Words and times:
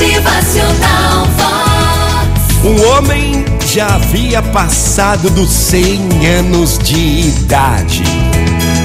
Motivacional 0.00 1.26
Vox. 1.36 2.64
Um 2.64 2.88
homem 2.88 3.44
já 3.66 3.96
havia 3.96 4.40
passado 4.40 5.28
dos 5.28 5.50
100 5.50 6.26
anos 6.38 6.78
de 6.78 7.28
idade. 7.28 8.02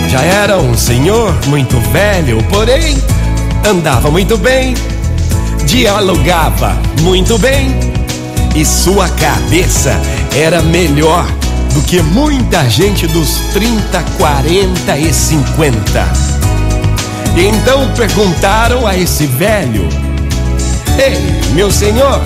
Já 0.10 0.22
era 0.22 0.60
um 0.60 0.76
senhor 0.76 1.34
muito 1.48 1.80
velho, 1.92 2.44
porém 2.50 3.02
andava 3.66 4.12
muito 4.12 4.38
bem, 4.38 4.74
dialogava 5.66 6.78
muito 7.00 7.38
bem 7.38 7.74
e 8.54 8.66
sua 8.66 9.08
cabeça 9.08 9.98
era 10.36 10.62
melhor 10.62 11.26
do 11.74 11.82
que 11.84 12.02
muita 12.02 12.70
gente 12.70 13.08
dos 13.08 13.38
30, 13.54 14.04
40 14.18 14.98
e 14.98 15.14
50. 15.14 16.14
Então 17.38 17.90
perguntaram 17.94 18.86
a 18.86 18.98
esse 18.98 19.26
velho: 19.26 19.88
Ei, 20.98 21.18
meu 21.54 21.70
senhor, 21.70 22.22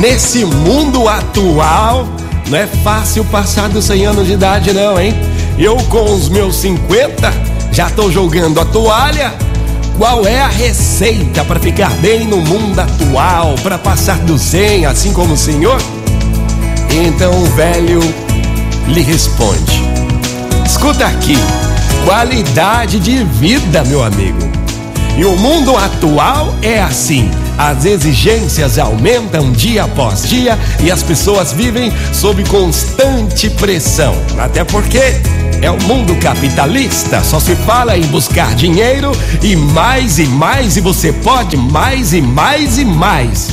nesse 0.00 0.44
mundo 0.44 1.08
atual 1.08 2.08
não 2.48 2.58
é 2.58 2.66
fácil 2.66 3.24
passar 3.24 3.68
dos 3.68 3.84
100 3.84 4.06
anos 4.06 4.26
de 4.26 4.32
idade, 4.32 4.72
não, 4.72 5.00
hein? 5.00 5.14
Eu 5.56 5.76
com 5.88 6.12
os 6.12 6.28
meus 6.28 6.56
50 6.56 7.32
já 7.72 7.88
tô 7.90 8.10
jogando 8.10 8.60
a 8.60 8.64
toalha. 8.64 9.32
Qual 9.96 10.26
é 10.26 10.40
a 10.40 10.48
receita 10.48 11.44
para 11.44 11.60
ficar 11.60 11.90
bem 11.98 12.26
no 12.26 12.38
mundo 12.38 12.80
atual, 12.80 13.54
para 13.62 13.78
passar 13.78 14.18
dos 14.18 14.42
100, 14.42 14.86
assim 14.86 15.12
como 15.12 15.34
o 15.34 15.36
senhor? 15.36 15.80
Então 16.90 17.32
o 17.40 17.46
velho 17.46 18.00
lhe 18.88 19.00
responde: 19.00 19.80
Escuta 20.66 21.06
aqui, 21.06 21.36
qualidade 22.04 22.98
de 22.98 23.22
vida, 23.22 23.84
meu 23.84 24.02
amigo. 24.02 24.40
E 25.16 25.24
o 25.24 25.36
mundo 25.36 25.76
atual 25.76 26.52
é 26.60 26.82
assim. 26.82 27.30
As 27.56 27.84
exigências 27.84 28.78
aumentam 28.78 29.52
dia 29.52 29.84
após 29.84 30.28
dia 30.28 30.58
e 30.82 30.90
as 30.90 31.02
pessoas 31.02 31.52
vivem 31.52 31.92
sob 32.12 32.42
constante 32.44 33.48
pressão. 33.50 34.14
Até 34.38 34.64
porque 34.64 35.20
é 35.62 35.70
o 35.70 35.80
mundo 35.84 36.14
capitalista, 36.16 37.22
só 37.22 37.38
se 37.38 37.54
fala 37.56 37.96
em 37.96 38.06
buscar 38.08 38.54
dinheiro 38.54 39.12
e 39.42 39.54
mais 39.56 40.18
e 40.18 40.26
mais, 40.26 40.76
e 40.76 40.80
você 40.80 41.12
pode 41.12 41.56
mais 41.56 42.12
e 42.12 42.20
mais 42.20 42.78
e 42.78 42.84
mais. 42.84 43.48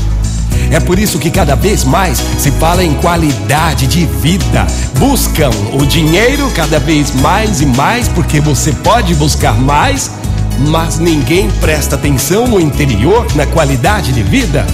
É 0.71 0.79
por 0.79 0.97
isso 0.97 1.19
que 1.19 1.29
cada 1.29 1.55
vez 1.55 1.83
mais 1.83 2.23
se 2.37 2.49
fala 2.51 2.83
em 2.83 2.93
qualidade 2.95 3.87
de 3.87 4.05
vida. 4.05 4.65
Buscam 4.97 5.49
o 5.73 5.85
dinheiro 5.85 6.49
cada 6.55 6.79
vez 6.79 7.11
mais 7.21 7.61
e 7.61 7.65
mais, 7.65 8.07
porque 8.07 8.39
você 8.39 8.71
pode 8.71 9.13
buscar 9.15 9.53
mais 9.53 10.09
mas 10.67 10.99
ninguém 10.99 11.49
presta 11.59 11.95
atenção 11.95 12.47
no 12.47 12.59
interior, 12.59 13.25
na 13.35 13.45
qualidade 13.45 14.11
de 14.11 14.23
vida? 14.23 14.65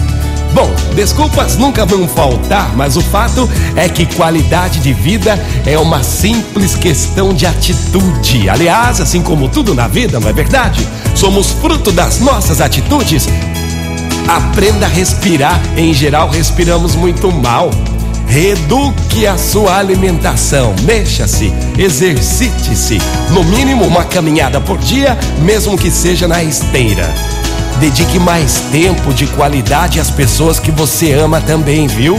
Bom, 0.54 0.74
desculpas 0.96 1.58
nunca 1.58 1.86
vão 1.86 2.08
faltar, 2.08 2.76
mas 2.76 2.98
o 2.98 3.02
fato 3.02 3.50
é 3.76 3.88
que 3.88 4.06
qualidade 4.06 4.80
de 4.80 4.94
vida 4.94 5.38
é 5.66 5.78
uma 5.78 6.02
simples 6.04 6.76
questão 6.76 7.34
de 7.34 7.46
atitude. 7.46 8.50
Aliás, 8.50 9.00
assim 9.00 9.22
como 9.22 9.50
tudo 9.50 9.76
na 9.76 9.88
vida, 9.88 10.20
não 10.20 10.30
é 10.30 10.34
verdade? 10.34 10.88
Somos 11.16 11.52
fruto 11.52 11.92
das 11.92 12.20
nossas 12.20 12.62
atitudes. 12.62 13.28
Aprenda 14.28 14.86
a 14.86 14.90
respirar. 14.90 15.62
Em 15.76 15.94
geral, 15.94 16.30
respiramos 16.30 16.96
muito 16.96 17.32
mal. 17.32 17.70
Reeduque 18.28 19.25
a 19.25 19.38
sua 19.38 19.78
alimentação, 19.78 20.75
mexa-se, 20.83 21.52
exercite-se, 21.78 23.00
no 23.31 23.44
mínimo 23.44 23.86
uma 23.86 24.03
caminhada 24.03 24.59
por 24.59 24.78
dia, 24.78 25.17
mesmo 25.42 25.78
que 25.78 25.89
seja 25.89 26.28
na 26.28 26.44
esteira. 26.44 27.11
Dedique 27.80 28.20
mais 28.20 28.59
tempo 28.72 29.14
de 29.14 29.28
qualidade 29.28 30.00
às 30.00 30.11
pessoas 30.11 30.59
que 30.59 30.72
você 30.72 31.14
ama 31.14 31.39
também, 31.42 31.88
viu? 31.88 32.17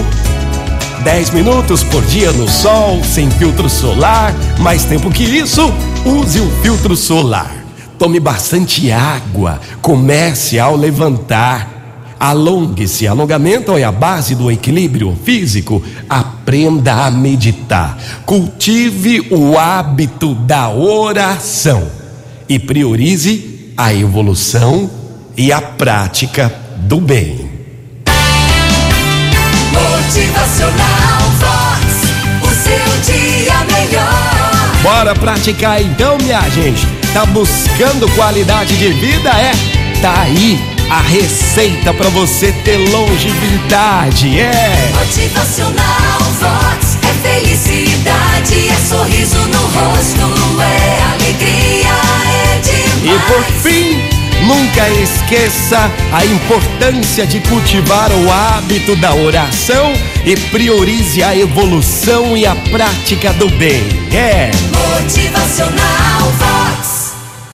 10 1.05 1.31
minutos 1.31 1.85
por 1.85 2.05
dia 2.07 2.33
no 2.33 2.49
sol, 2.49 3.03
sem 3.05 3.31
filtro 3.31 3.69
solar. 3.69 4.35
Mais 4.59 4.85
tempo 4.85 5.11
que 5.11 5.25
isso, 5.25 5.73
use 6.05 6.41
o 6.41 6.51
filtro 6.63 6.97
solar. 6.97 7.55
Tome 7.99 8.19
bastante 8.19 8.91
água. 8.91 9.61
Comece 9.81 10.59
ao 10.59 10.77
levantar. 10.77 11.78
Alongue-se. 12.19 13.07
Alongamento 13.07 13.77
é 13.77 13.85
a 13.85 13.93
base 13.93 14.35
do 14.35 14.51
equilíbrio 14.51 15.17
físico. 15.25 15.83
Aprenda 16.09 17.07
a 17.07 17.11
meditar. 17.11 17.97
Cultive 18.27 19.29
o 19.31 19.57
hábito 19.59 20.35
da 20.35 20.69
oração. 20.69 21.87
E 22.49 22.59
priorize 22.59 23.73
a 23.77 23.93
evolução 23.95 24.91
e 25.37 25.53
a 25.53 25.61
prática 25.61 26.53
do 26.79 27.01
bem. 27.01 27.49
Motivacional 29.73 31.21
Vox. 31.39 31.85
O 32.43 32.49
seu 32.49 33.15
dia 33.15 33.55
melhor. 33.73 34.83
Bora 34.83 35.15
praticar 35.15 35.81
então, 35.81 36.19
minha 36.19 36.41
gente. 36.51 36.87
Tá 37.13 37.25
buscando 37.27 38.09
qualidade 38.15 38.77
de 38.77 38.89
vida? 38.89 39.31
É? 39.31 39.53
Tá 40.01 40.23
aí 40.23 40.78
a 40.91 41.01
receita 41.01 41.93
para 41.93 42.09
você 42.09 42.53
ter 42.65 42.77
longevidade. 42.77 44.39
É. 44.39 44.91
Motivacional 44.95 46.19
Vox. 46.41 46.99
É 47.03 47.29
felicidade, 47.29 48.69
é 48.69 48.77
sorriso 48.87 49.39
no 49.49 49.61
rosto, 49.61 50.63
é 50.63 51.03
alegria, 51.13 51.89
é 52.27 52.61
demais. 52.61 53.05
E 53.05 53.19
por 53.27 53.45
fim, 53.63 54.01
nunca 54.47 54.89
esqueça 54.91 55.91
a 56.13 56.25
importância 56.25 57.27
de 57.27 57.41
cultivar 57.41 58.11
o 58.13 58.31
hábito 58.31 58.97
da 58.97 59.15
oração 59.15 59.93
e 60.25 60.37
priorize 60.37 61.23
a 61.23 61.37
evolução 61.37 62.37
e 62.37 62.47
a 62.47 62.55
prática 62.55 63.33
do 63.35 63.49
bem. 63.51 63.85
É. 64.13 64.51
Motivacional 64.73 66.33
Vox. 66.39 66.68